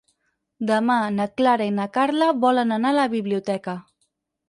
[0.69, 3.81] Demà na Clara i na Carla volen anar a la biblioteca.